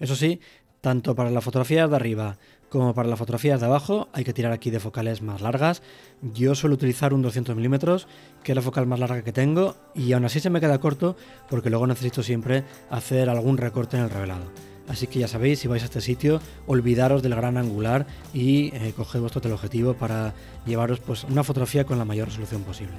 Eso 0.00 0.16
sí, 0.16 0.40
tanto 0.84 1.14
para 1.14 1.30
las 1.30 1.42
fotografías 1.42 1.88
de 1.88 1.96
arriba 1.96 2.36
como 2.68 2.92
para 2.92 3.08
las 3.08 3.18
fotografías 3.18 3.58
de 3.58 3.66
abajo 3.66 4.08
hay 4.12 4.22
que 4.22 4.34
tirar 4.34 4.52
aquí 4.52 4.70
de 4.70 4.80
focales 4.80 5.22
más 5.22 5.40
largas. 5.40 5.80
Yo 6.20 6.54
suelo 6.54 6.74
utilizar 6.74 7.14
un 7.14 7.22
200 7.22 7.56
milímetros, 7.56 8.06
que 8.42 8.52
es 8.52 8.56
la 8.56 8.60
focal 8.60 8.86
más 8.86 9.00
larga 9.00 9.22
que 9.22 9.32
tengo, 9.32 9.76
y 9.94 10.12
aún 10.12 10.26
así 10.26 10.40
se 10.40 10.50
me 10.50 10.60
queda 10.60 10.78
corto 10.80 11.16
porque 11.48 11.70
luego 11.70 11.86
necesito 11.86 12.22
siempre 12.22 12.64
hacer 12.90 13.30
algún 13.30 13.56
recorte 13.56 13.96
en 13.96 14.02
el 14.02 14.10
revelado. 14.10 14.44
Así 14.86 15.06
que 15.06 15.20
ya 15.20 15.28
sabéis, 15.28 15.60
si 15.60 15.68
vais 15.68 15.82
a 15.82 15.86
este 15.86 16.02
sitio, 16.02 16.40
olvidaros 16.66 17.22
del 17.22 17.34
gran 17.34 17.56
angular 17.56 18.06
y 18.34 18.74
eh, 18.74 18.92
coged 18.94 19.20
vuestro 19.20 19.40
teleobjetivo 19.40 19.94
para 19.94 20.34
llevaros 20.66 21.00
pues, 21.00 21.24
una 21.24 21.44
fotografía 21.44 21.84
con 21.84 21.96
la 21.96 22.04
mayor 22.04 22.28
resolución 22.28 22.62
posible. 22.62 22.96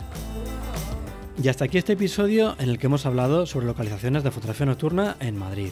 Y 1.44 1.50
hasta 1.50 1.66
aquí 1.66 1.78
este 1.78 1.94
episodio 1.94 2.56
en 2.58 2.70
el 2.70 2.80
que 2.80 2.88
hemos 2.88 3.06
hablado 3.06 3.46
sobre 3.46 3.68
localizaciones 3.68 4.24
de 4.24 4.32
fotografía 4.32 4.66
nocturna 4.66 5.18
en 5.20 5.38
Madrid. 5.38 5.72